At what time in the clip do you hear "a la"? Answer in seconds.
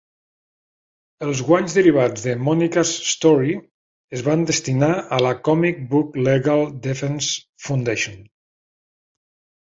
5.17-5.33